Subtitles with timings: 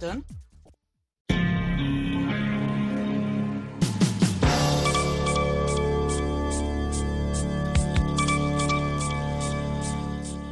[0.00, 0.22] Done?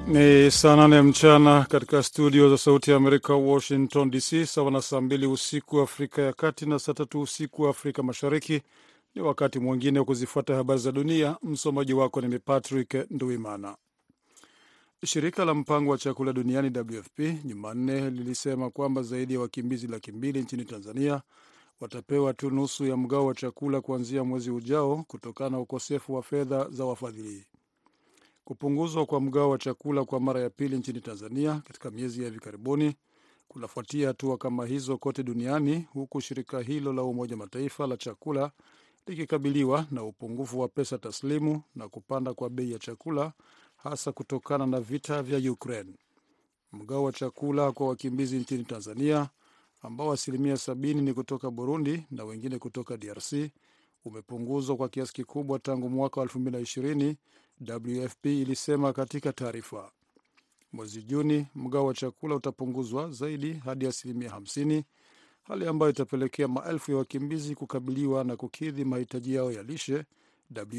[0.08, 5.00] Ni saa nane mchana katika studio za Sauti ya Amerika, Washington DC, sawa na saa
[5.00, 8.62] mbili usiku Afrika ya Kati na saa tatu usiku Afrika Mashariki.
[9.14, 11.36] Ni wakati mwingine wa kuzifuata habari za dunia.
[11.42, 13.76] Msomaji wako ni Patrick Nduimana.
[15.04, 20.42] Shirika la mpango wa chakula duniani WFP Jumanne lilisema kwamba zaidi ya wakimbizi laki mbili
[20.42, 21.22] nchini Tanzania
[21.80, 26.68] watapewa tu nusu ya mgao wa chakula kuanzia mwezi ujao kutokana na ukosefu wa fedha
[26.70, 27.44] za wafadhili.
[28.44, 32.40] Kupunguzwa kwa mgao wa chakula kwa mara ya pili nchini Tanzania katika miezi ya hivi
[32.40, 32.94] karibuni
[33.48, 38.50] kunafuatia hatua kama hizo kote duniani, huku shirika hilo la Umoja Mataifa la chakula
[39.06, 43.32] likikabiliwa na upungufu wa pesa taslimu na kupanda kwa bei ya chakula,
[43.90, 45.92] hasa kutokana na vita vya Ukraine.
[46.72, 49.28] Mgao wa chakula kwa wakimbizi nchini Tanzania,
[49.82, 53.32] ambao asilimia sabini ni kutoka Burundi na wengine kutoka DRC,
[54.04, 57.14] umepunguzwa kwa kiasi kikubwa tangu mwaka wa 2020
[57.60, 59.90] WFP ilisema katika taarifa.
[60.72, 64.82] Mwezi Juni, mgao wa chakula utapunguzwa zaidi hadi asilimia 50,
[65.42, 70.04] hali ambayo itapelekea maelfu ya wakimbizi kukabiliwa na kukidhi mahitaji yao ya lishe,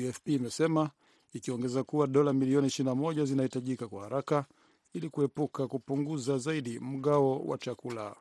[0.03, 0.89] WFP imesema,
[1.37, 4.45] ikiongeza kuwa dola milioni 21 zinahitajika kwa haraka
[4.93, 8.15] ili kuepuka kupunguza zaidi mgao wa chakula.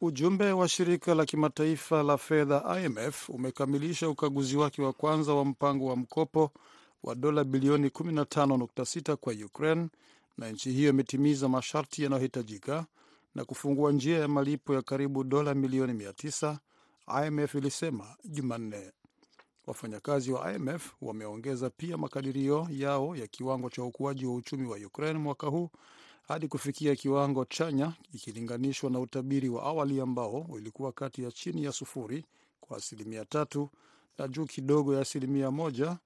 [0.00, 5.86] Ujumbe wa shirika la kimataifa la fedha IMF umekamilisha ukaguzi wake wa kwanza wa mpango
[5.86, 6.50] wa mkopo
[7.02, 9.88] wa dola bilioni 15.6 kwa Ukraine,
[10.38, 12.86] na nchi hiyo imetimiza masharti yanayohitajika
[13.34, 16.56] na kufungua njia ya malipo ya karibu dola milioni 900,
[17.26, 18.92] IMF ilisema Jumanne.
[19.68, 25.18] Wafanyakazi wa IMF wameongeza pia makadirio yao ya kiwango cha ukuaji wa uchumi wa Ukraine
[25.18, 25.70] mwaka huu
[26.28, 31.72] hadi kufikia kiwango chanya ikilinganishwa na utabiri wa awali ambao ulikuwa kati ya chini ya
[31.72, 32.24] sufuri
[32.60, 33.68] kwa asilimia tatu
[34.18, 35.98] na juu kidogo ya asilimia moja,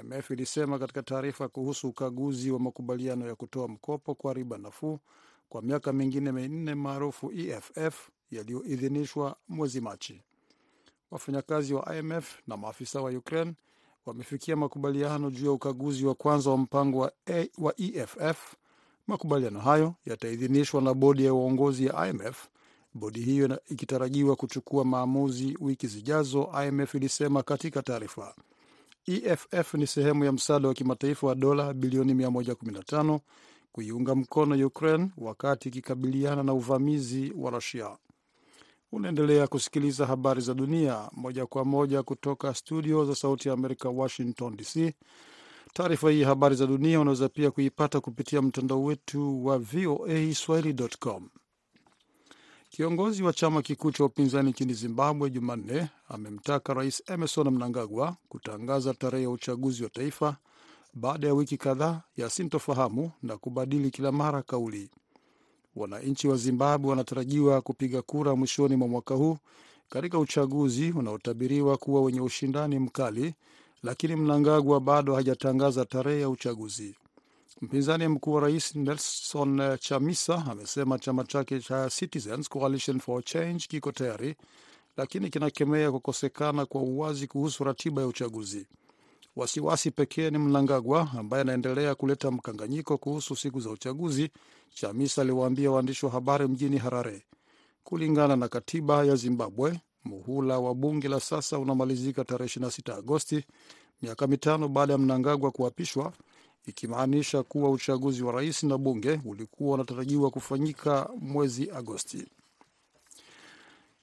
[0.00, 4.98] IMF ilisema katika taarifa kuhusu ukaguzi wa makubaliano ya kutoa mkopo kwa riba nafuu
[5.48, 10.22] kwa miaka mingine minne maarufu EFF yaliyoidhinishwa mwezi Machi.
[11.14, 13.52] Wafanyakazi wa IMF na maafisa wa Ukraine
[14.06, 18.54] wamefikia makubaliano juu ya ukaguzi wa kwanza wa mpango wa, A, wa EFF.
[19.06, 22.48] Makubaliano hayo yataidhinishwa na bodi ya uongozi ya IMF,
[22.94, 28.34] bodi hiyo ikitarajiwa kuchukua maamuzi wiki zijazo, IMF ilisema katika taarifa.
[29.06, 33.18] EFF ni sehemu ya msaada wa kimataifa wa dola bilioni 115
[33.72, 37.96] kuiunga mkono Ukraine wakati ikikabiliana na uvamizi wa Rusia.
[38.94, 44.56] Unaendelea kusikiliza habari za dunia moja kwa moja kutoka studio za Sauti ya Amerika, Washington
[44.56, 44.94] DC.
[45.72, 51.28] Taarifa hii habari za dunia unaweza pia kuipata kupitia mtandao wetu wa VOA Swahili.com.
[52.70, 59.22] Kiongozi wa chama kikuu cha upinzani nchini Zimbabwe Jumanne amemtaka Rais Emerson Mnangagwa kutangaza tarehe
[59.24, 60.36] ya uchaguzi wa taifa
[60.94, 64.90] baada ya wiki kadhaa ya sintofahamu na kubadili kila mara kauli.
[65.76, 69.36] Wananchi wa Zimbabwe wanatarajiwa kupiga kura mwishoni mwa mwaka huu
[69.90, 73.34] katika uchaguzi unaotabiriwa kuwa wenye ushindani mkali
[73.82, 76.94] lakini Mnangagwa bado hajatangaza tarehe ya uchaguzi.
[77.60, 83.92] Mpinzani mkuu wa rais Nelson Chamisa amesema chama chake cha Citizens Coalition for Change kiko
[83.92, 84.34] tayari,
[84.96, 88.66] lakini kinakemea kukosekana kwa uwazi kuhusu ratiba ya uchaguzi.
[89.36, 94.30] Wasiwasi pekee ni Mnangagwa ambaye anaendelea kuleta mkanganyiko kuhusu siku za uchaguzi,
[94.74, 97.22] Chamisa aliwaambia waandishi wa habari mjini Harare.
[97.84, 103.44] Kulingana na katiba ya Zimbabwe, muhula wa bunge la sasa unamalizika tarehe 26 Agosti,
[104.02, 106.12] miaka mitano baada ya Mnangagwa kuapishwa,
[106.66, 112.26] ikimaanisha kuwa uchaguzi wa rais na bunge ulikuwa unatarajiwa kufanyika mwezi Agosti.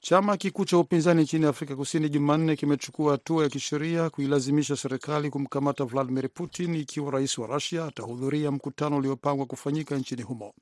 [0.04, 5.84] Chama kikuu cha upinzani nchini Afrika Kusini Jumanne kimechukua hatua ya kisheria kuilazimisha serikali kumkamata
[5.84, 10.54] Vladimir Putin ikiwa rais wa Rusia atahudhuria mkutano uliopangwa kufanyika nchini humo.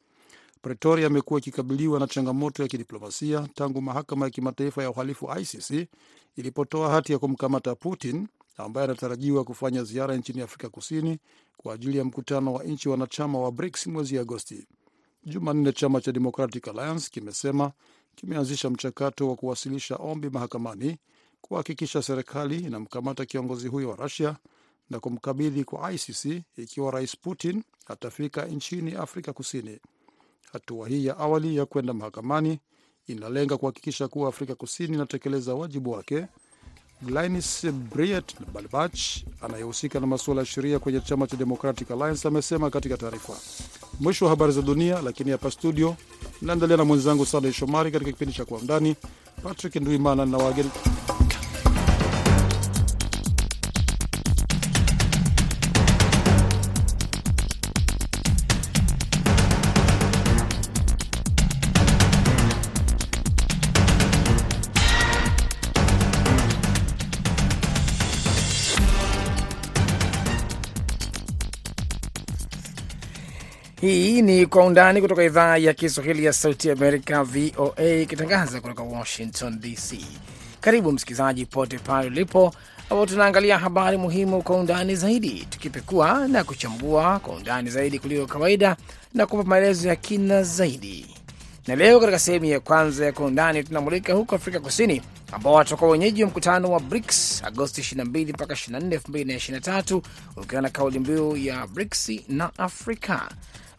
[0.63, 5.89] Pretoria amekuwa ikikabiliwa na changamoto ya kidiplomasia tangu mahakama ya kimataifa ya uhalifu ICC
[6.37, 11.19] ilipotoa hati ya kumkamata Putin ambaye anatarajiwa kufanya ziara nchini Afrika Kusini
[11.57, 14.67] kwa ajili ya mkutano wa nchi wanachama wa BRICS mwezi Agosti.
[15.25, 17.73] Jumanne, chama cha Democratic Alliance kimesema
[18.17, 20.99] kimeanzisha mchakato wa kuwasilisha ombi mahakamani
[21.41, 24.37] kuhakikisha serikali inamkamata kiongozi huyo wa Rusia
[24.91, 29.79] na kumkabidhi kwa ICC ikiwa rais Putin atafika nchini Afrika Kusini.
[30.53, 32.61] Hatua hii ya awali ya kwenda mahakamani
[33.07, 36.27] inalenga kuhakikisha kuwa Afrika Kusini inatekeleza wajibu wake.
[37.03, 39.01] Glynis Briet Balbach
[39.41, 43.33] anayehusika na masuala ya sheria kwenye chama cha Democratic Alliance amesema katika taarifa.
[44.01, 45.97] Mwisho wa habari za dunia, lakini hapa studio
[46.43, 48.97] naendelea na mwenzangu Sandey Shomari katika kipindi cha Kwa Undani.
[49.43, 50.71] Patrick Nduimana na wageni
[73.91, 79.61] Hii ni Kwa Undani kutoka idhaa ya Kiswahili ya Sauti Amerika, VOA, ikitangaza kutoka Washington
[79.61, 80.05] DC.
[80.61, 82.55] Karibu msikilizaji pote pale ulipo,
[82.91, 88.77] ambao tunaangalia habari muhimu kwa undani zaidi, tukipekua na kuchambua kwa undani zaidi kuliko kawaida
[89.15, 91.07] na kupa maelezo ya kina zaidi.
[91.67, 95.03] Na leo katika sehemu ya kwanza ya Kwa Undani tunamulika huko Afrika Kusini,
[95.33, 100.01] ambao watakuwa wenyeji wa mkutano wa BRICS Agosti 22 mpaka 24, 2023
[100.37, 103.29] ukiwa na kauli mbiu ya BRICS na Afrika.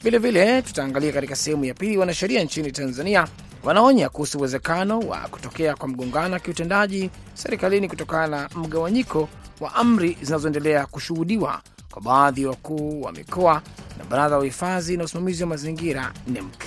[0.03, 3.27] Vilevile tutaangalia katika sehemu ya pili, wanasheria nchini Tanzania
[3.63, 10.17] wanaonya kuhusu uwezekano wa kutokea kwa mgongano wa kiutendaji serikalini kutokana na mgawanyiko wa amri
[10.21, 11.61] zinazoendelea kushuhudiwa
[11.91, 13.61] kwa baadhi ya wakuu wa mikoa
[13.97, 16.61] na baraza la uhifadhi na usimamizi wa mazingira NEMC.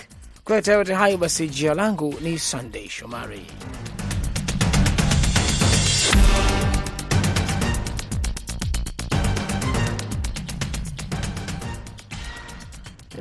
[0.44, 3.46] Kuleta yote hayo basi, jina langu ni Sunday Shomari.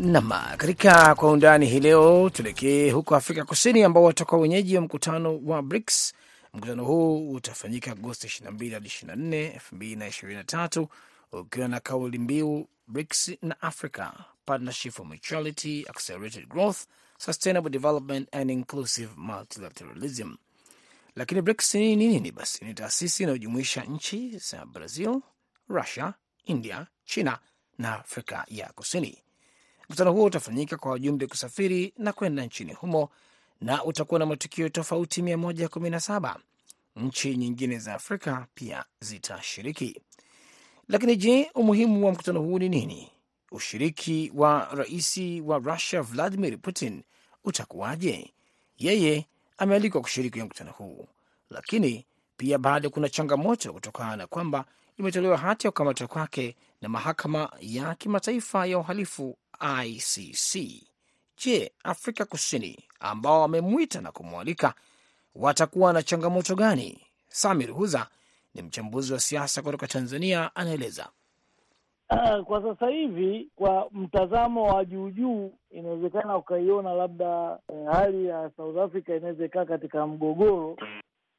[0.04, 5.40] Nam, katika kwa undani hii leo tuelekee huko Afrika Kusini, ambao watakuwa wenyeji wa mkutano
[5.46, 6.14] wa BRICS.
[6.54, 10.88] Mkutano huu utafanyika Agosti 22 hadi 24, 2023
[11.32, 14.12] ukiwa na kauli mbiu BRICS na Africa,
[14.46, 16.78] Partnership for Mutuality, Accelerated Growth,
[17.18, 20.36] Sustainable Development and Inclusive Multilateralism.
[21.16, 22.32] Lakini BRICS ni nini?
[22.32, 25.22] Basi ni taasisi inayojumuisha nchi za Brazil,
[25.70, 26.14] Russia,
[26.46, 27.40] India, China
[27.78, 29.23] na Afrika ya Kusini.
[29.90, 33.10] Mkutano huo utafanyika kwa wajumbe kusafiri na kwenda nchini humo
[33.62, 36.36] na utakuwa na matukio tofauti 117.
[36.96, 40.02] Nchi nyingine za Afrika pia zitashiriki.
[40.88, 43.12] Lakini je, umuhimu wa mkutano huu ni nini?
[43.52, 47.04] Ushiriki wa rais wa Russia Vladimir Putin
[47.44, 48.34] utakuwaje?
[48.78, 49.26] Yeye
[49.58, 51.08] amealikwa kushiriki kwenye mkutano huu,
[51.50, 52.06] lakini
[52.38, 54.66] pia bado kuna changamoto kutokana na kwamba
[54.98, 59.38] imetolewa hati ya kukamatwa kwake na mahakama ya kimataifa ya uhalifu
[59.86, 60.84] ICC.
[61.38, 64.74] Je, Afrika Kusini ambao wamemwita na kumwalika
[65.36, 67.02] watakuwa na changamoto gani?
[67.28, 68.08] Samir Huza
[68.56, 71.10] ni mchambuzi wa siasa kutoka Tanzania, anaeleza.
[72.10, 78.52] Uh, kwa sasa hivi kwa mtazamo wa juu juu, inawezekana ukaiona labda eh, hali ya
[78.58, 80.78] South Africa inaweza ikaa katika mgogoro,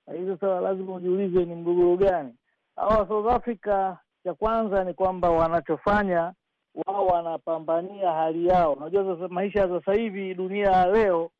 [0.07, 2.35] lakini sasa lazima ujiulize ni mgogoro gani?
[2.77, 6.33] Hawa South Africa, cha kwanza ni kwamba wanachofanya
[6.75, 8.73] wao wanapambania hali yao.
[8.73, 11.31] Unajua sasa maisha ya sasa hivi, dunia ya leo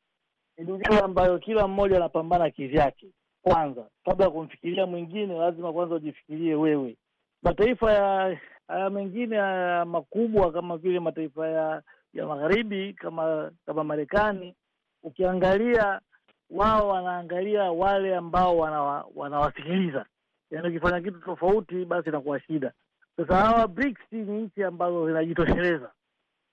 [0.57, 3.07] ni dunia ambayo kila mmoja anapambana kivyake.
[3.41, 6.97] Kwanza, kabla ya kumfikiria mwingine, lazima kwanza ujifikirie wewe.
[7.43, 8.37] Mataifa ya
[8.67, 11.81] haya mengine haya makubwa kama vile mataifa ya
[12.13, 14.55] ya magharibi kama kama Marekani,
[15.03, 16.01] ukiangalia
[16.49, 20.05] wao wanaangalia wale ambao wanawa, wanawasikiliza.
[20.51, 22.71] Yaani ukifanya kitu tofauti, basi inakuwa shida.
[23.17, 25.91] Sasa hawa BRICS ni nchi ambazo zinajitosheleza,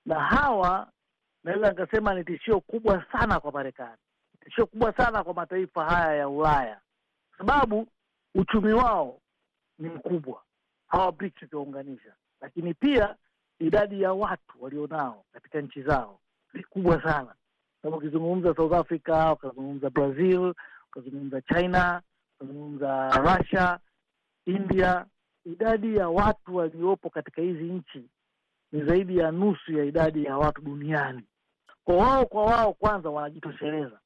[0.07, 0.93] na hawa
[1.45, 3.97] naweza nikasema ni tishio kubwa sana kwa Marekani,
[4.45, 6.81] tishio kubwa sana kwa mataifa haya ya Ulaya,
[7.37, 7.89] kwa sababu
[8.35, 9.21] uchumi wao
[9.79, 10.43] ni mkubwa,
[10.89, 13.17] hawa BRICS ukiwaunganisha, lakini pia
[13.59, 16.21] idadi ya watu walionao katika nchi zao
[16.55, 17.35] ni kubwa sana.
[17.83, 20.55] Kama ukizungumza South Africa, ukazungumza Brazil,
[20.91, 22.03] ukazungumza China,
[22.37, 23.79] ukazungumza Russia,
[24.47, 25.07] India
[25.45, 28.09] idadi ya watu waliopo katika hizi nchi
[28.73, 31.23] ni zaidi ya nusu ya idadi ya watu duniani.
[31.85, 34.01] Kwa wao kwa wao, kwanza wanajitosheleza,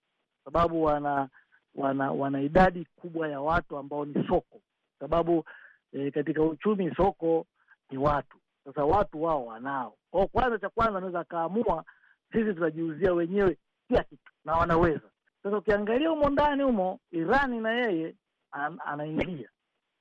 [0.45, 1.29] sababu wana
[1.75, 4.61] wana wana idadi kubwa ya watu ambao ni soko,
[5.01, 5.45] sababu
[5.93, 7.47] e, katika uchumi soko
[7.91, 8.39] ni watu.
[8.65, 11.85] Sasa watu wao wanao kwao, kwanza cha kwanza wanaweza akaamua,
[12.33, 13.57] sisi tunajiuzia wenyewe
[13.89, 15.11] kila kitu, na wanaweza.
[15.43, 18.15] Sasa ukiangalia humo ndani humo, Irani na yeye
[18.53, 19.49] an, anaingia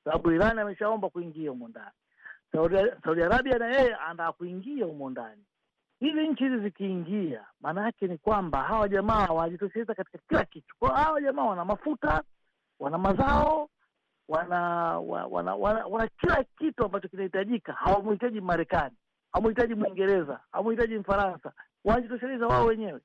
[0.05, 1.91] sababu Iran ameshaomba kuingia humo ndani.
[2.51, 5.43] Saudi, Saudi Arabia na yeye anataka kuingia humo ndani.
[5.99, 10.75] Hizi nchi hizi zikiingia, maana yake ni kwamba hawa jamaa wanajitosheleza katika kila kitu.
[10.79, 12.23] Kwa hawa jamaa wana mafuta,
[12.79, 13.69] wana mazao,
[14.29, 14.59] wana
[14.99, 17.73] wana, wana, wana, wana kila kitu ambacho kinahitajika.
[17.73, 18.95] Hawamhitaji Marekani,
[19.31, 21.51] hawamhitaji Mwingereza, hawamhitaji Mfaransa,
[21.83, 22.99] wanajitosheleza wao wenyewe.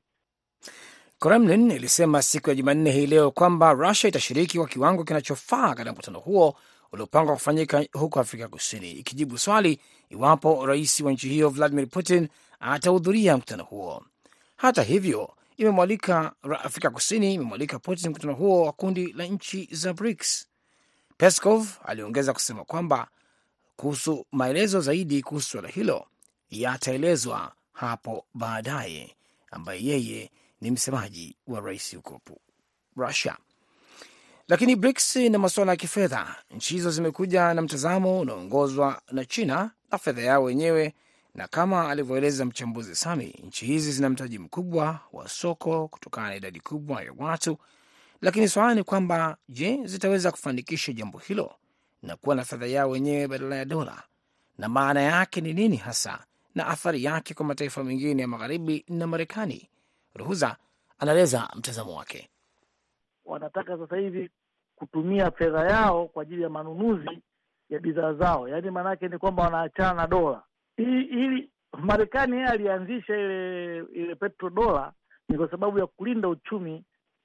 [1.19, 6.19] Kremlin ilisema siku ya Jumanne hii leo kwamba Rusia itashiriki kwa kiwango kinachofaa katika mkutano
[6.19, 6.57] huo
[6.93, 9.81] uliopangwa kufanyika huko Afrika Kusini, ikijibu swali
[10.11, 12.29] iwapo rais wa nchi hiyo Vladimir Putin
[12.61, 14.05] atahudhuria mkutano huo.
[14.57, 16.33] Hata hivyo, imemwalika
[16.63, 20.47] Afrika Kusini imemwalika Putin mkutano huo wa kundi la nchi za BRICS.
[21.17, 23.09] Peskov aliongeza kusema kwamba
[23.77, 26.07] kuhusu maelezo zaidi kuhusu suala hilo
[26.51, 29.17] yataelezwa hapo baadaye,
[29.51, 30.31] ambaye yeye
[30.61, 32.21] ni msemaji wa rais huko
[32.97, 33.37] Russia.
[34.51, 39.99] Lakini BRICS na masuala ya kifedha, nchi hizo zimekuja na mtazamo unaoongozwa na China na
[39.99, 40.95] fedha yao wenyewe,
[41.35, 46.61] na kama alivyoeleza mchambuzi Sami, nchi hizi zina mtaji mkubwa wa soko kutokana na idadi
[46.61, 47.59] kubwa ya watu.
[48.21, 51.55] Lakini swala ni kwamba je, zitaweza kufanikisha jambo hilo
[52.03, 54.03] na kuwa na fedha yao wenyewe badala ya dola,
[54.59, 59.07] na maana yake ni nini hasa na athari yake kwa mataifa mengine ya magharibi na
[59.07, 59.69] Marekani?
[60.15, 60.57] Ruhuza
[60.99, 62.29] anaeleza mtazamo wake.
[63.25, 64.31] Wanataka sasa hivi
[64.81, 67.23] kutumia fedha yao kwa ajili ya manunuzi
[67.71, 70.43] ya bidhaa zao, yaani maanake ni kwamba wanaachana na dola.
[70.77, 74.93] Ili Marekani yeye alianzisha ile ile petrodola
[75.29, 76.85] ni kwa sababu ya kulinda uchumi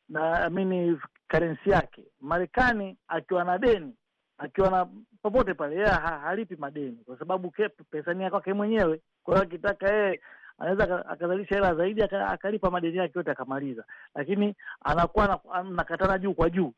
[0.10, 2.04] na amini karensi yake.
[2.22, 3.94] Marekani akiwa na deni
[4.38, 4.88] akiwa na
[5.22, 7.54] popote pale yeye ha, halipi madeni kwa sababu
[7.92, 9.02] pesa ni kwake mwenyewe.
[9.24, 10.22] Kwa hiyo akitaka yeye
[10.60, 13.84] anaweza akazalisha hela zaidi akalipa madeni yake yote akamaliza,
[14.16, 15.40] lakini anakuwa
[15.72, 16.74] nakatana juu kwa juu.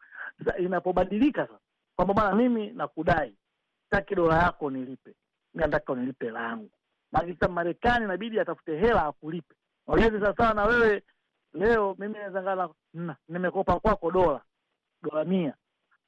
[0.60, 1.60] Inapobadilika sasa
[1.96, 3.34] kwamba bwana, mimi nakudai,
[3.90, 5.10] taki dola yako nilipe,
[5.54, 6.70] mi nataka unilipe langu,
[7.12, 9.56] maana Marekani inabidi atafute hela akulipe.
[9.88, 11.04] Wagezi sawasawa na wewe
[11.54, 12.70] leo, mimi naweza
[13.28, 14.42] nimekopa kwako dola
[15.02, 15.54] dola mia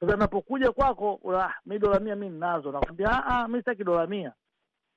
[0.00, 1.20] sasa napokuja kwako,
[1.66, 4.32] mi dola mia mi ninazo, nakwambia mi sitaki dola mia,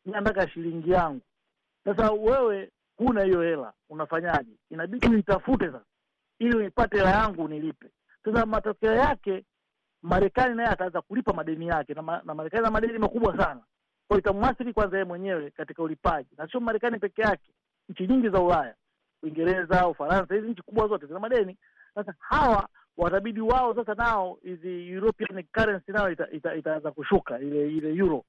[0.05, 1.21] mi nataka shilingi yangu.
[1.85, 4.51] Sasa wewe huna hiyo hela, unafanyaje?
[4.69, 5.85] Inabidi uitafute sasa,
[6.39, 7.89] ili uipate hela yangu unilipe.
[8.25, 9.45] Sasa matokeo yake
[10.01, 13.61] Marekani naye ataanza kulipa madeni yake, na, ma, na Marekani na madeni makubwa sana,
[14.07, 17.51] kwa itamwathiri kwanza yeye mwenyewe katika ulipaji, na sio Marekani peke yake.
[17.89, 18.75] Nchi nyingi za Ulaya,
[19.23, 21.57] Uingereza, Ufaransa, hizi nchi kubwa zote zina madeni.
[21.95, 27.71] Sasa hawa watabidi wao sasa nao hizi European currency nao itaanza ita, ita kushuka ile
[27.71, 28.23] ile euro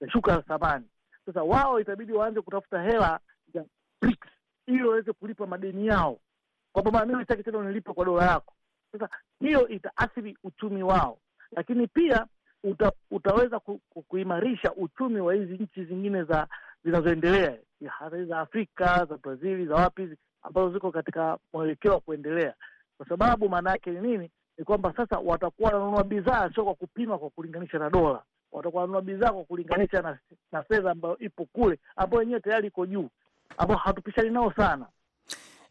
[0.00, 0.84] itashuka thamani.
[1.26, 3.20] Sasa wao itabidi waanze kutafuta hela
[3.54, 3.64] za
[4.02, 4.28] BRICS
[4.66, 6.18] ili waweze kulipa madeni yao,
[6.72, 8.54] kwamba mimi sitaki tena unilipe kwa dola yako.
[8.92, 9.08] Sasa
[9.40, 11.18] hiyo itaathiri uchumi wao,
[11.52, 12.26] lakini pia
[12.64, 16.46] uta, utaweza ku, ku, kuimarisha uchumi wa hizi nchi zingine za
[16.84, 17.58] zinazoendelea
[18.28, 20.08] za Afrika za Brazili za wapi
[20.42, 22.54] ambazo ziko katika mwelekeo wa kuendelea
[22.96, 24.30] kwa sababu maana yake ni nini?
[24.58, 29.02] Ni kwamba sasa watakuwa wananunua bidhaa sio kwa kupima kwa kulinganisha na dola, watakuwa wananunua
[29.02, 30.18] bidhaa kwa kulinganisha na,
[30.52, 33.08] na fedha ambayo ipo kule, ambayo yenyewe tayari iko juu,
[33.58, 34.86] ambao hatupishani nao sana.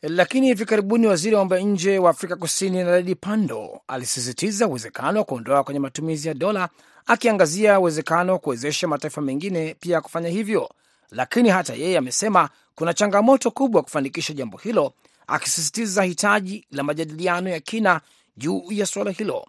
[0.10, 5.20] Lakini hivi karibuni waziri wa mambo ya nje wa Afrika Kusini Naledi Pandor alisisitiza uwezekano
[5.20, 6.70] wa kuondoa kwenye matumizi ya dola,
[7.06, 10.70] akiangazia uwezekano wa kuwezesha mataifa mengine pia kufanya hivyo.
[11.12, 14.94] Lakini hata yeye amesema kuna changamoto kubwa kufanikisha jambo hilo
[15.28, 18.02] akisisitiza hitaji la majadiliano ya kina
[18.38, 19.46] juu ya suala hilo.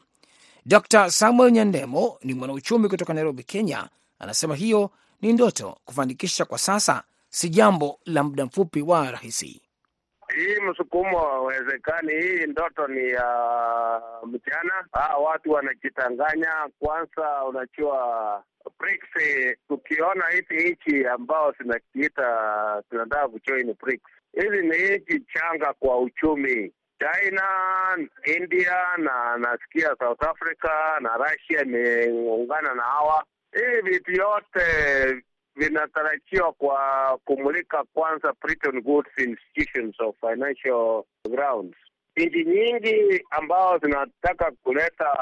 [0.66, 3.88] Dr Samuel Nyandemo ni mwanauchumi kutoka Nairobi, Kenya.
[4.18, 4.90] Anasema hiyo
[5.22, 9.60] ni ndoto, kufanikisha kwa sasa si jambo la muda mfupi wa rahisi.
[10.36, 12.12] Hii msukumo hawezekani.
[12.12, 13.28] Hii ndoto ni ya
[14.22, 14.84] uh, mchana.
[14.92, 16.68] Ah, watu wanajitanganya.
[16.78, 18.42] Kwanza unajua
[18.78, 24.02] BRICS, tukiona hizi nchi ambao zinakiita zinataka kujoin BRICS
[24.32, 26.72] hizi ni nchi changa kwa uchumi.
[26.98, 27.42] China,
[28.36, 33.24] India na nasikia South Africa na Russia imeungana na hawa.
[33.52, 34.62] Hii vitu yote
[35.56, 36.78] vinatarajiwa kwa
[37.24, 41.76] kumulika kwanza Bretton Woods institutions of financial grounds.
[42.16, 45.16] Nchi nyingi ambao zinataka kuleta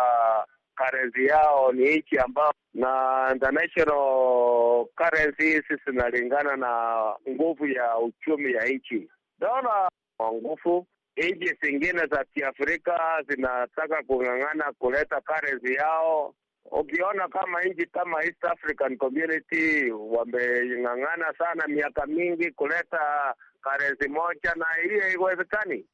[0.77, 9.09] currency yao ni nchi ambao na international currencies zinalingana na nguvu ya uchumi ya nchi.
[9.39, 9.89] Dola
[10.19, 10.87] wa nguvu,
[11.17, 16.35] nchi zingine za Kiafrika zinataka kung'ang'ana kuleta currency yao.
[16.81, 24.67] Ukiona kama nchi kama East African Community wameng'ang'ana sana miaka mingi kuleta karensi moja, na
[24.89, 25.85] hiyo haiwezekani.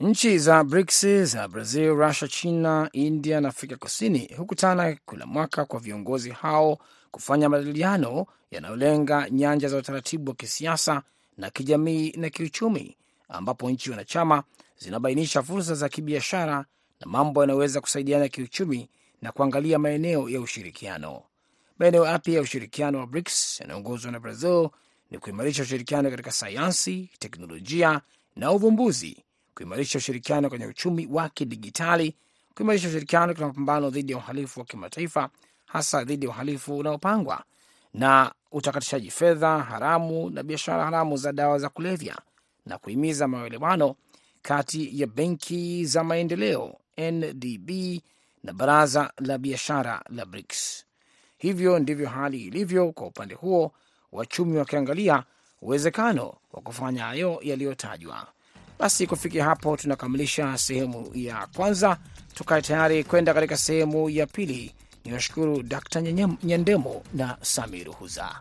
[0.00, 5.80] Nchi za BRICS za Brazil, Russia, China, India na Afrika Kusini hukutana kila mwaka kwa
[5.80, 6.78] viongozi hao
[7.10, 11.02] kufanya majadiliano yanayolenga nyanja za utaratibu wa kisiasa
[11.36, 12.96] na kijamii na kiuchumi,
[13.28, 14.42] ambapo nchi wanachama
[14.78, 16.64] zinabainisha fursa za kibiashara
[17.00, 18.88] na mambo yanayoweza kusaidiana kiuchumi
[19.22, 21.22] na kuangalia maeneo ya ushirikiano.
[21.78, 24.68] Maeneo yapya ya ushirikiano wa BRICS yanayoongozwa na Brazil
[25.10, 28.00] ni kuimarisha ushirikiano katika sayansi, teknolojia
[28.36, 29.24] na uvumbuzi
[29.54, 32.16] kuimarisha ushirikiano kwenye uchumi wa kidigitali,
[32.56, 35.30] kuimarisha ushirikiano katika mapambano dhidi ya uhalifu wa kimataifa,
[35.66, 37.44] hasa dhidi ya uhalifu unaopangwa
[37.94, 42.18] na utakatishaji fedha haramu na biashara haramu za dawa za kulevya
[42.66, 43.94] na kuhimiza maelewano
[44.42, 47.70] kati ya benki za maendeleo NDB
[48.42, 50.84] na baraza la biashara la BRICS.
[51.38, 53.72] Hivyo ndivyo hali ilivyo kwa upande huo,
[54.12, 55.24] wachumi wakiangalia
[55.62, 58.26] uwezekano wa kufanya hayo yaliyotajwa.
[58.78, 61.98] Basi kufikia hapo tunakamilisha sehemu ya kwanza,
[62.34, 64.74] tukae tayari kwenda katika sehemu ya pili.
[65.04, 65.96] Ni washukuru Dkt
[66.44, 68.40] Nyandemo na Samir Huza.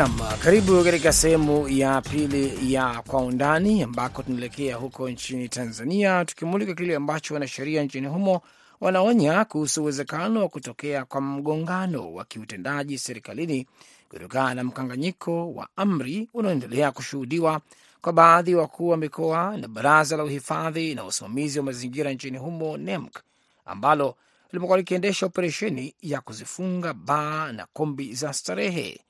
[0.00, 6.74] Nam, karibu katika sehemu ya pili ya Kwa Undani, ambako tunaelekea huko nchini Tanzania, tukimulika
[6.74, 8.40] kile ambacho wanasheria nchini humo
[8.80, 13.66] wanaonya kuhusu uwezekano wa kutokea kwa mgongano wa kiutendaji serikalini
[14.08, 17.60] kutokana na mkanganyiko wa amri unaoendelea kushuhudiwa
[18.00, 22.38] kwa baadhi ya wakuu wa mikoa na Baraza la Uhifadhi na Usimamizi wa Mazingira nchini
[22.38, 23.18] humo NEMC,
[23.66, 24.14] ambalo
[24.52, 29.00] limekuwa likiendesha operesheni ya kuzifunga baa na kombi za starehe.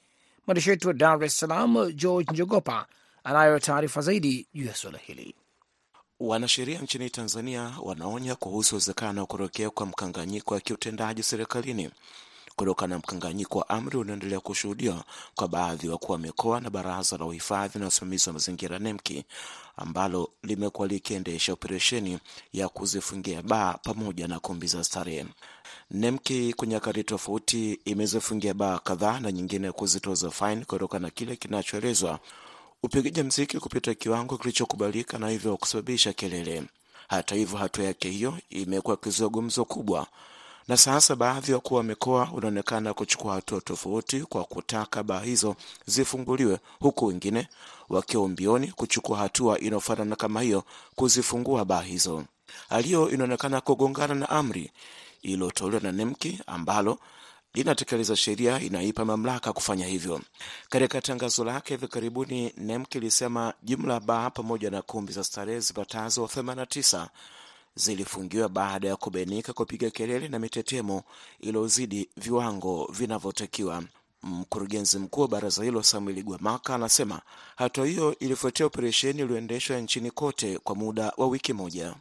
[0.50, 2.86] Mwandishi wetu wa Dar es Salaam, George Njogopa,
[3.24, 5.34] anayo taarifa zaidi juu ya suala hili.
[6.20, 11.90] Wanasheria nchini Tanzania wanaonya kuhusu uwezekano wa kutokea kwa mkanganyiko wa kiutendaji serikalini
[12.60, 17.16] kutokana na mkanganyiko wa amri unaendelea kushuhudiwa kwa baadhi ya wakuu wa mikoa na Baraza
[17.18, 19.24] la Uhifadhi na Usimamizi wa Mazingira NEMKI,
[19.76, 22.18] ambalo limekuwa likiendesha operesheni
[22.52, 25.26] ya kuzifungia baa pamoja na kumbi za starehe.
[25.90, 32.18] NEMKI kwa nyakati tofauti imezifungia baa kadhaa na nyingine kuzitoza faini kutokana na kile kinachoelezwa
[32.82, 36.62] upigaji mziki kupita kiwango kilichokubalika na hivyo kusababisha kelele.
[37.08, 40.06] Hata hivyo, hatua yake hiyo imekuwa kizua gumzo kubwa,
[40.68, 45.56] na sasa baadhi ya wakuu wa mikoa wanaonekana kuchukua hatua tofauti kwa kutaka baa hizo
[45.86, 47.48] zifunguliwe, huku wengine
[47.88, 52.24] wakiwa mbioni kuchukua hatua inayofanana kama hiyo, kuzifungua baa hizo.
[52.68, 54.70] Hali hiyo inaonekana kugongana na amri
[55.22, 56.98] iliyotolewa na NEMKI ambalo
[57.54, 60.20] linatekeleza sheria inaipa mamlaka kufanya hivyo.
[60.68, 66.24] Katika tangazo lake hivi karibuni, NEMKI ilisema jumla baa pamoja na kumbi za starehe zipatazo
[66.24, 67.06] 89
[67.80, 71.02] zilifungiwa baada ya kubainika kupiga kelele na mitetemo
[71.40, 73.82] iliyozidi viwango vinavyotakiwa.
[74.22, 77.20] Mkurugenzi mkuu wa baraza hilo Samuel Gwamaka anasema
[77.56, 81.94] hatua hiyo ilifuatia operesheni iliyoendeshwa nchini kote kwa muda wa wiki moja.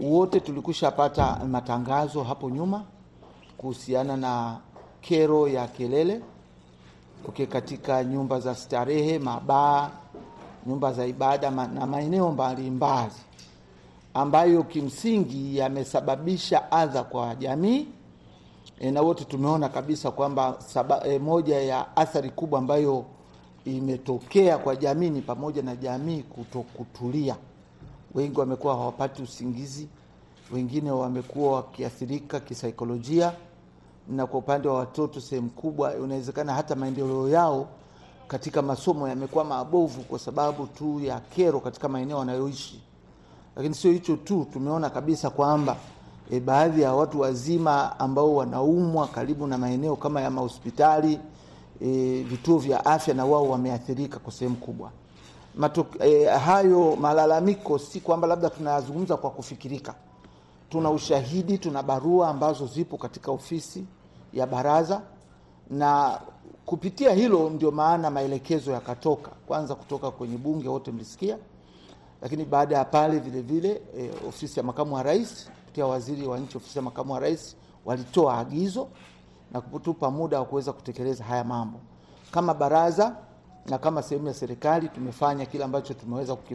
[0.00, 2.84] Wote tulikushapata matangazo hapo nyuma
[3.56, 4.58] kuhusiana na
[5.00, 6.20] kero ya kelele
[7.28, 9.90] uke katika nyumba za starehe, mabaa,
[10.66, 13.12] nyumba za ibada na maeneo mbalimbali
[14.16, 17.86] ambayo kimsingi yamesababisha adha kwa jamii
[18.80, 20.58] e, na wote tumeona kabisa kwamba
[21.04, 23.04] e, moja ya athari kubwa ambayo
[23.64, 27.36] imetokea kwa jamii ni pamoja na jamii kutokutulia.
[28.14, 29.88] Wengi wamekuwa hawapati usingizi,
[30.52, 33.32] wengine wamekuwa wakiathirika kisaikolojia,
[34.08, 37.68] na kwa upande wa watoto sehemu kubwa inawezekana hata maendeleo yao
[38.28, 42.85] katika masomo yamekuwa mabovu kwa sababu tu ya kero katika maeneo wanayoishi.
[43.56, 45.76] Lakini sio hicho tu, tumeona kabisa kwamba
[46.30, 51.20] e, baadhi ya watu wazima ambao wanaumwa karibu na maeneo kama ya mahospitali
[51.82, 54.90] e, vituo vya afya na wao wameathirika kwa sehemu kubwa.
[55.54, 59.94] Matok, e, hayo malalamiko si kwamba labda tunayazungumza kwa kufikirika.
[60.70, 63.84] Tuna ushahidi, tuna barua ambazo zipo katika ofisi
[64.32, 65.00] ya baraza,
[65.70, 66.20] na
[66.66, 71.38] kupitia hilo ndio maana maelekezo yakatoka, kwanza kutoka kwenye bunge, wote mlisikia,
[72.22, 76.38] lakini baada ya pale vile vile e, ofisi ya makamu wa rais kupitia waziri wa
[76.38, 78.88] nchi ofisi ya makamu wa rais walitoa agizo
[79.52, 81.80] na kutupa muda wa kuweza kutekeleza haya mambo.
[82.30, 83.16] Kama baraza
[83.66, 86.54] na kama sehemu ya serikali tumefanya kile ambacho tumeweza kuki...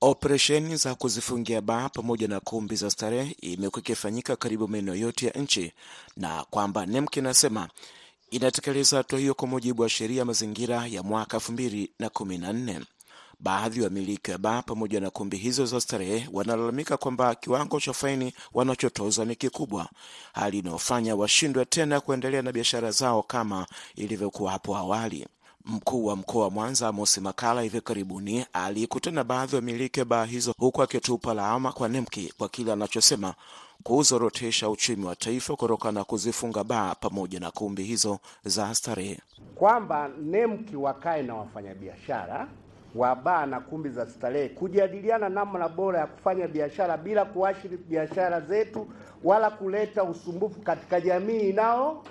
[0.00, 5.32] Operesheni za kuzifungia baa pamoja na kumbi za starehe imekuwa ikifanyika karibu maeneo yote ya
[5.32, 5.72] nchi,
[6.16, 7.68] na kwamba nemk inasema
[8.30, 12.38] inatekeleza hatua hiyo kwa mujibu wa sheria ya mazingira ya mwaka elfu mbili na kumi
[12.38, 12.80] na nne.
[13.42, 17.92] Baadhi ya wamiliki wa baa pamoja na kumbi hizo za starehe wanalalamika kwamba kiwango cha
[17.92, 19.88] faini wanachotozwa ni kikubwa,
[20.32, 25.26] hali inayofanya washindwe tena kuendelea na biashara zao kama ilivyokuwa hapo awali.
[25.64, 30.24] Mkuu wa mkoa wa Mwanza Amosi Makala hivi karibuni alikutana baadhi ya wamiliki wa baa
[30.24, 33.34] hizo, huku akitupa lawama kwa NEMKI kwa kile anachosema
[33.82, 39.18] kuzorotesha uchumi wa taifa kutokana na kuzifunga baa pamoja na kumbi hizo za starehe,
[39.54, 42.48] kwamba NEMKI wakae na wafanyabiashara
[42.94, 48.40] wa baa na kumbi za starehe kujadiliana namna bora ya kufanya biashara bila kuashiri biashara
[48.40, 48.86] zetu
[49.24, 52.04] wala kuleta usumbufu katika jamii inao.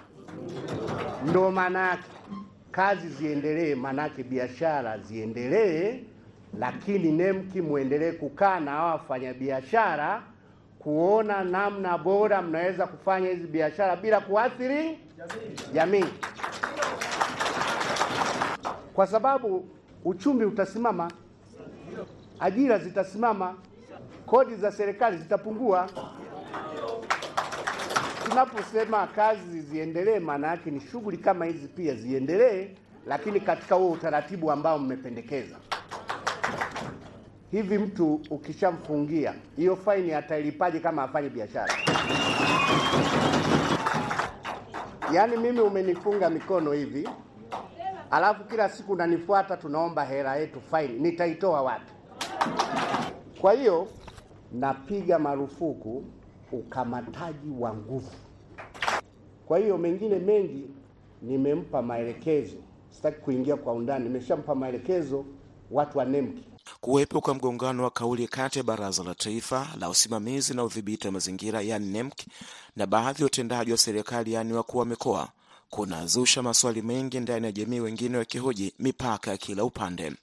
[1.29, 2.03] Ndo maana yake
[2.71, 5.99] kazi ziendelee, maana biashara ziendelee,
[6.59, 10.21] lakini NEMKI muendelee kukaa na hawa wafanyabiashara
[10.79, 14.99] kuona namna bora mnaweza kufanya hizi biashara bila kuathiri
[15.73, 16.05] jamii,
[18.93, 19.67] kwa sababu
[20.05, 21.11] uchumi utasimama,
[22.39, 23.55] ajira zitasimama,
[24.25, 25.89] kodi za serikali zitapungua.
[28.29, 32.67] Tunaposema kazi ziendelee, maana yake ni shughuli kama hizi pia ziendelee,
[33.07, 35.55] lakini katika huo utaratibu ambao mmependekeza.
[37.51, 41.73] Hivi mtu ukishamfungia hiyo faini atailipaje kama afanye biashara?
[45.13, 47.09] Yaani mimi umenifunga mikono hivi,
[48.11, 51.91] alafu kila siku unanifuata, tunaomba hela yetu faini, nitaitoa wapi?
[53.41, 53.87] Kwa hiyo
[54.51, 56.03] napiga marufuku
[56.51, 58.11] ukamataji wa nguvu.
[59.45, 60.69] Kwa hiyo mengine mengi
[61.21, 62.57] nimempa maelekezo,
[62.89, 65.25] sitaki kuingia kwa undani, nimeshampa maelekezo
[65.71, 66.43] watu wa NEMKI.
[67.21, 71.61] Kwa mgongano wa kauli kati ya Baraza la Taifa la Usimamizi na Udhibiti wa Mazingira
[71.61, 72.27] yani NEMC
[72.75, 75.27] na baadhi ya utendaji wa serikali yani wakuu wa mikoa
[75.69, 80.13] kunazusha maswali mengi ndani ya jamii, wengine wakihoji mipaka ya kila upande.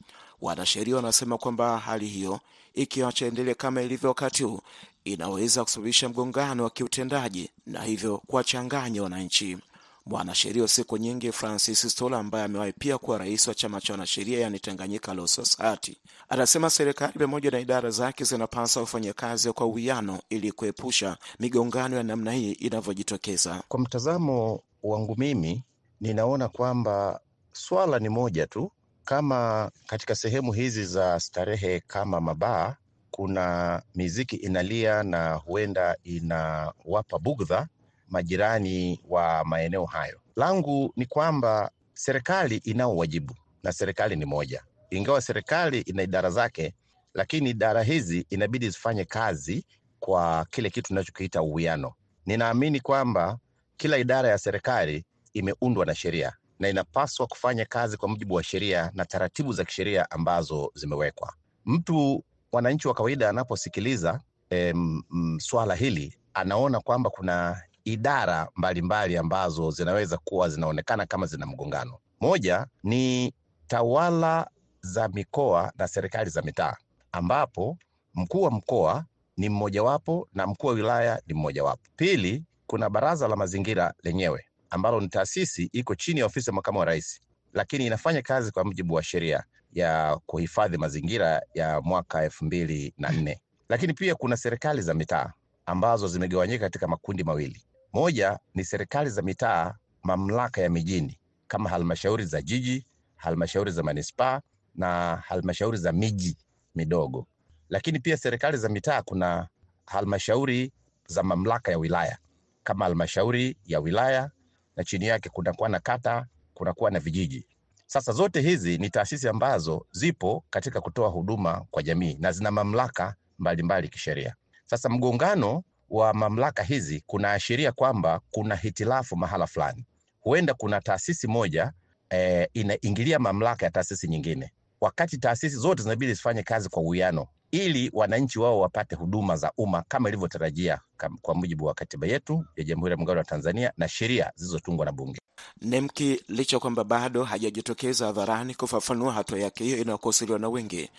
[0.40, 2.40] Wanasheria wanasema kwamba hali hiyo
[2.74, 4.60] ikiacha endelee kama ilivyo wakati huu
[5.04, 9.58] inaweza kusababisha mgongano wa kiutendaji na hivyo kuwachanganya wananchi.
[10.06, 14.40] Mwanasheria wa siku nyingi Francis Stola, ambaye amewahi pia kuwa rais wa chama cha wanasheria
[14.40, 15.96] yani Tanganyika Law Society,
[16.28, 22.02] anasema serikali pamoja na idara zake zinapaswa kufanya kazi kwa uwiano ili kuepusha migongano ya
[22.02, 23.62] namna hii inavyojitokeza.
[23.68, 25.64] Kwa mtazamo wangu mimi,
[26.00, 27.20] ninaona kwamba
[27.52, 28.72] swala ni moja tu.
[29.04, 32.76] Kama katika sehemu hizi za starehe kama mabaa,
[33.10, 37.68] kuna miziki inalia na huenda inawapa bugdha
[38.08, 40.20] majirani wa maeneo hayo.
[40.36, 46.74] Langu ni kwamba serikali inao wajibu na serikali ni moja, ingawa serikali ina idara zake,
[47.14, 49.66] lakini idara hizi inabidi zifanye kazi
[50.00, 51.92] kwa kile kitu tunachokiita uwiano.
[52.26, 53.38] Ninaamini kwamba
[53.76, 58.90] kila idara ya serikali imeundwa na sheria na inapaswa kufanya kazi kwa mujibu wa sheria
[58.94, 61.34] na taratibu za kisheria ambazo zimewekwa.
[61.64, 65.02] Mtu mwananchi wa kawaida anaposikiliza em,
[65.40, 71.98] swala hili anaona kwamba kuna idara mbalimbali mbali ambazo zinaweza kuwa zinaonekana kama zina mgongano.
[72.20, 73.34] Moja ni
[73.66, 76.76] tawala za mikoa na serikali za mitaa,
[77.12, 77.78] ambapo
[78.14, 79.04] mkuu wa mkoa
[79.36, 81.82] ni mmojawapo na mkuu wa wilaya ni mmojawapo.
[81.96, 86.78] Pili, kuna baraza la mazingira lenyewe ambalo ni taasisi iko chini ya ofisi ya makamu
[86.78, 87.20] wa rais,
[87.52, 93.10] lakini inafanya kazi kwa mujibu wa sheria ya kuhifadhi mazingira ya mwaka elfu mbili na
[93.12, 93.40] nne.
[93.68, 95.32] Lakini pia kuna serikali za mitaa
[95.66, 97.62] ambazo zimegawanyika katika makundi mawili.
[97.92, 104.40] Moja ni serikali za mitaa, mamlaka ya mijini kama halmashauri za jiji, halmashauri za manispaa
[104.74, 106.36] na halmashauri za miji
[106.74, 107.26] midogo.
[107.68, 109.48] Lakini pia serikali za mitaa, kuna
[109.86, 110.72] halmashauri
[111.06, 112.18] za mamlaka ya wilaya
[112.66, 114.30] kama halmashauri ya wilaya,
[114.76, 117.46] na chini yake kunakuwa na kata, kunakuwa na vijiji.
[117.86, 123.14] Sasa zote hizi ni taasisi ambazo zipo katika kutoa huduma kwa jamii na zina mamlaka
[123.38, 124.34] mbalimbali kisheria.
[124.64, 129.86] Sasa mgongano wa mamlaka hizi kunaashiria kwamba kuna hitilafu mahala fulani.
[130.20, 131.72] Huenda kuna taasisi moja
[132.10, 137.90] e, inaingilia mamlaka ya taasisi nyingine, wakati taasisi zote zinabidi zifanye kazi kwa uwiano ili
[137.92, 140.80] wananchi wao wapate huduma za umma kama ilivyotarajia
[141.22, 144.92] kwa mujibu wa katiba yetu ya Jamhuri ya Muungano wa Tanzania na sheria zilizotungwa na
[144.92, 145.18] Bunge.
[145.62, 150.90] NEMKI licha kwamba bado hajajitokeza hadharani kufafanua hatua yake hiyo inayokosolewa na wengi,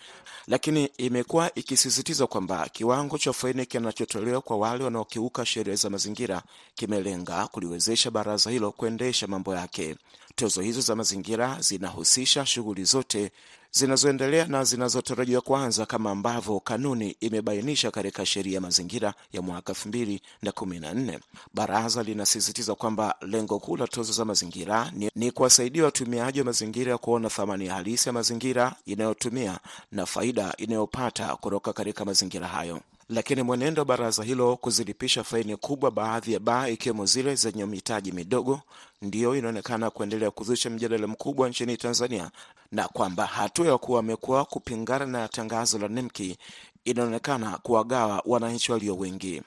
[0.48, 6.42] lakini imekuwa ikisisitiza kwamba kiwango cha faini kinachotolewa kwa wale wanaokiuka sheria za mazingira
[6.76, 9.96] kimelenga kuliwezesha baraza hilo kuendesha mambo yake.
[10.36, 13.32] Tozo hizo za mazingira zinahusisha shughuli zote
[13.71, 19.88] zinazoendelea na zinazotarajiwa kuanza kama ambavyo kanuni imebainisha katika sheria ya mazingira ya mwaka elfu
[19.88, 21.19] mbili na kumi na nne.
[21.53, 26.91] Baraza linasisitiza kwamba lengo kuu la tozo za mazingira ni, ni kuwasaidia watumiaji wa mazingira
[26.91, 29.60] ya kuona thamani halisi ya mazingira inayotumia
[29.91, 32.82] na faida inayopata kutoka katika mazingira hayo.
[33.10, 38.12] Lakini mwenendo wa baraza hilo kuzilipisha faini kubwa baadhi ya baa ikiwemo zile zenye mitaji
[38.12, 38.62] midogo
[39.02, 42.32] ndiyo inaonekana kuendelea kuzusha mjadala mkubwa nchini Tanzania,
[42.72, 46.38] na kwamba hatua ya kuwa wamekuwa kupingana na tangazo la NEMKI
[46.86, 49.41] inaonekana kuwagawa wananchi walio wengi.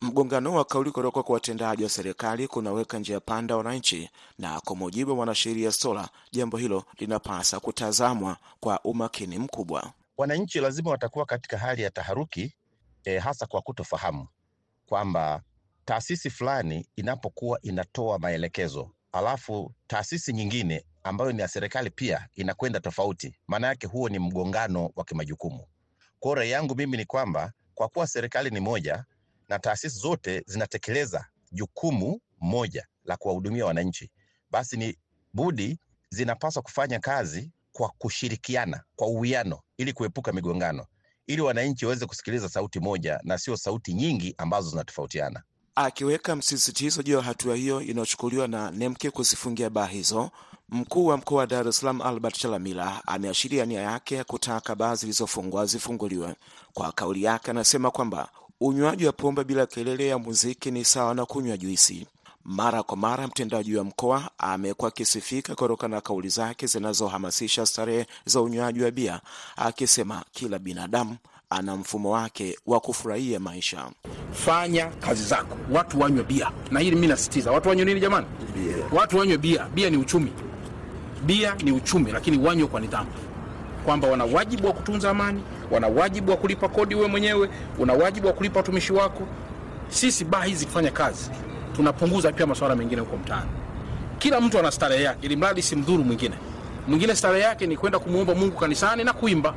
[0.00, 5.10] Mgongano wa kauli kutoka kwa watendaji wa serikali kunaweka njia panda wananchi, na kwa mujibu
[5.10, 9.92] wa mwanasheria Sola, jambo hilo linapasa kutazamwa kwa umakini mkubwa.
[10.16, 12.54] Wananchi lazima watakuwa katika hali ya taharuki
[13.06, 14.28] eh, hasa kwa kutofahamu
[14.86, 15.42] kwamba
[15.84, 23.34] taasisi fulani inapokuwa inatoa maelekezo alafu taasisi nyingine ambayo ni ya serikali pia inakwenda tofauti,
[23.46, 25.66] maana yake huo ni mgongano wa kimajukumu.
[26.20, 29.04] Kwa rai yangu mimi ni kwamba kwa kuwa serikali ni moja
[29.48, 34.10] na taasisi zote zinatekeleza jukumu moja la kuwahudumia wananchi,
[34.50, 34.98] basi ni
[35.32, 35.78] budi
[36.10, 40.86] zinapaswa kufanya kazi kwa kushirikiana, kwa uwiano, ili kuepuka migongano,
[41.26, 45.42] ili wananchi waweze kusikiliza sauti moja na sio sauti nyingi ambazo zinatofautiana.
[45.74, 50.30] Akiweka msisitizo juu ya hatua hiyo inayochukuliwa na NEMKI kuzifungia baa hizo,
[50.68, 54.94] mkuu wa mkoa wa Dar es Salaam Albert Chalamila ameashiria nia yake ya kutaka baa
[54.94, 56.34] zilizofungwa zifunguliwe.
[56.72, 58.28] Kwa kauli yake, anasema kwamba
[58.60, 62.06] unywaji wa pombe bila kelele ya muziki ni sawa na kunywa juisi.
[62.48, 68.40] Mara kwa mara mtendaji wa mkoa amekuwa akisifika kutokana na kauli zake zinazohamasisha starehe za
[68.40, 69.20] unywaji wa bia,
[69.56, 71.16] akisema kila binadamu
[71.50, 73.90] ana mfumo wake wa kufurahia maisha.
[74.32, 78.26] Fanya kazi zako, watu wanywe bia, na hili mi nasisitiza, watu wanywe nini jamani?
[78.92, 79.64] Watu wanywe bia.
[79.74, 80.32] Bia ni uchumi,
[81.24, 83.10] bia ni uchumi, lakini wanywe kwa nidhamu,
[83.84, 88.26] kwamba wana wajibu wa kutunza amani, wana wajibu wa kulipa kodi wewe mwenyewe, una wajibu
[88.26, 89.28] wa kulipa watumishi wako.
[89.88, 91.30] Sisi baa hizi kufanya kazi,
[91.76, 93.50] tunapunguza pia masuala mengine huko mtaani.
[94.18, 96.34] Kila mtu ana starehe yake, ili mradi simdhuru mwingine.
[96.88, 99.54] Mwingine starehe yake ni kwenda kumwomba Mungu kanisani na kuimba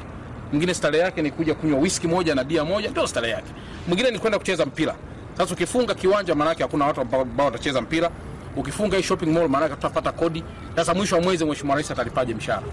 [0.51, 3.51] mwingine starehe yake ni kuja kunywa whisky moja na bia moja, ndio starehe yake.
[3.87, 4.95] Mwingine ni kwenda kucheza mpira.
[5.37, 8.09] Sasa ukifunga kiwanja, maanake hakuna watu ambao watacheza mpira.
[8.55, 10.43] Ukifunga hii shopping mall, maanake tutapata kodi.
[10.75, 12.67] Sasa mwisho wa mwezi, mheshimiwa rais atalipaje mshahara?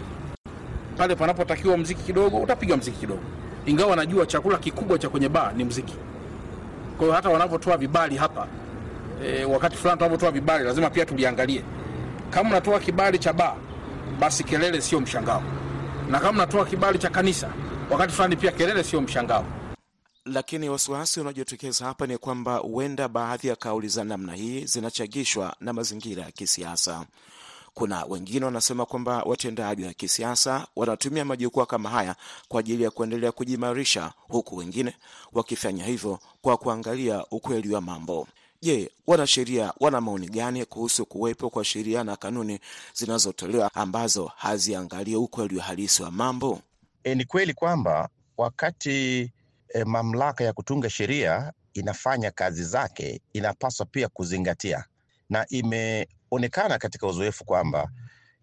[0.97, 3.21] Pale panapotakiwa mziki kidogo, utapiga mziki kidogo,
[3.67, 5.95] ingawa najua chakula kikubwa cha kwenye baa ni mziki.
[6.97, 8.47] Kwa hiyo hata wanavyotoa vibali hapa
[9.25, 11.65] e, wakati fulani tunapotoa vibali lazima pia tuliangalie.
[12.31, 13.57] Kama unatoa kibali cha baa,
[14.21, 15.43] basi kelele sio mshangao,
[16.11, 17.51] na kama unatoa kibali cha kanisa
[17.91, 19.45] wakati fulani pia kelele sio mshangao.
[20.25, 25.73] Lakini wasiwasi unaojitokeza hapa ni kwamba huenda baadhi ya kauli za namna hii zinachagishwa na
[25.73, 27.05] mazingira ya kisiasa.
[27.75, 32.17] Kuna wengine wanasema kwamba watendaji wa kisiasa wanatumia majukwaa kama haya
[32.49, 34.97] kwa ajili ya kuendelea kujimarisha, huku wengine
[35.33, 38.29] wakifanya hivyo kwa kuangalia ukweli wa mambo.
[38.63, 42.61] Je, wanasheria wana maoni gani kuhusu kuwepo kwa sheria na kanuni
[42.95, 46.61] zinazotolewa ambazo haziangalie ukweli halisi wa mambo?
[47.05, 49.33] E, ni kweli kwamba wakati
[49.69, 54.85] e, mamlaka ya kutunga sheria inafanya kazi zake inapaswa pia kuzingatia,
[55.31, 57.91] na imeonekana katika uzoefu kwamba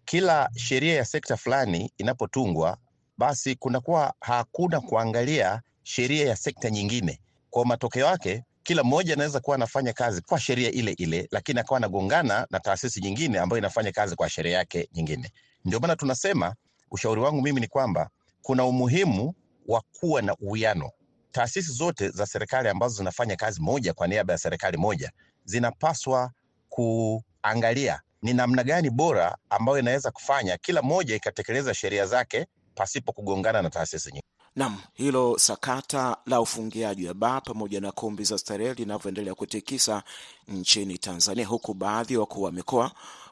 [0.04, 2.76] kila sheria ya sekta fulani inapotungwa,
[3.18, 7.20] basi kunakuwa hakuna kuangalia sheria ya sekta nyingine.
[7.50, 11.76] Kwa matokeo yake, kila mmoja anaweza kuwa anafanya kazi kwa sheria ile ile, lakini akawa
[11.76, 15.32] anagongana na taasisi nyingine ambayo inafanya kazi kwa sheria yake nyingine.
[15.64, 16.54] Ndio maana tunasema,
[16.90, 18.10] ushauri wangu mimi ni kwamba
[18.42, 19.34] kuna umuhimu
[19.68, 20.90] wa kuwa na uwiano.
[21.32, 25.12] Taasisi zote za serikali ambazo zinafanya kazi moja kwa niaba ya serikali moja
[25.44, 26.30] zinapaswa
[26.68, 33.62] kuangalia ni namna gani bora ambayo inaweza kufanya kila moja ikatekeleza sheria zake pasipo kugongana
[33.62, 34.33] na taasisi nyingine.
[34.56, 40.02] Nam, hilo sakata la ufungiaji wa baa pamoja na kumbi za starehe linavyoendelea kutikisa
[40.48, 42.90] nchini Tanzania, huku baadhi ya wakuu wa mikoa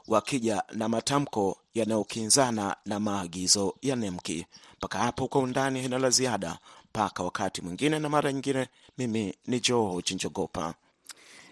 [0.08, 4.46] wakija na matamko yanayokinzana na maagizo ya NEMKI.
[4.76, 6.58] Mpaka hapo kwa undani hina la ziada,
[6.90, 8.68] mpaka wakati mwingine na mara nyingine.
[8.98, 10.74] Mimi ni George Njogopa.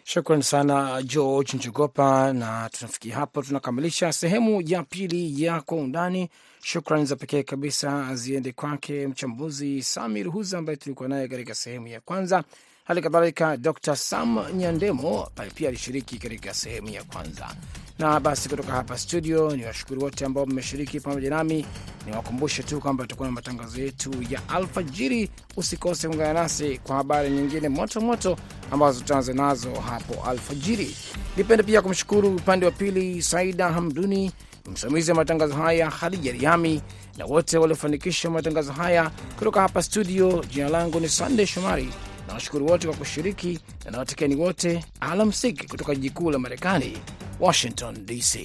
[0.04, 6.30] Shukran sana George Njogopa, na tunafikia hapo tunakamilisha sehemu ya pili ya Kwa Undani.
[6.62, 12.00] Shukran za pekee kabisa ziende kwake mchambuzi Samir Huza ambaye tulikuwa naye katika sehemu ya
[12.00, 12.44] kwanza,
[12.84, 17.56] hali kadhalika Dr Sam Nyandemo pia alishiriki katika sehemu ya kwanza.
[17.98, 21.66] Na basi kutoka hapa studio ni washukuru wote ambao mmeshiriki pamoja nami.
[22.06, 25.30] Niwakumbushe tu kwamba tutakuwa na matangazo yetu ya alfajiri.
[25.56, 28.36] Usikose kuungana nasi kwa habari nyingine moto moto
[28.70, 30.96] ambazo tutaanza nazo hapo alfajiri.
[31.36, 34.32] Nipende pia kumshukuru upande wa pili Saida Hamduni,
[34.70, 36.82] msimamizi wa matangazo haya Hadija Riami
[37.18, 40.44] na wote waliofanikisha matangazo haya kutoka hapa studio.
[40.50, 41.88] Jina langu ni Sandey Shomari
[42.28, 46.98] na washukuru wote kwa kushiriki na nawatakieni wote alamsiki kutoka jiji kuu la Marekani,
[47.40, 48.38] Washington DC.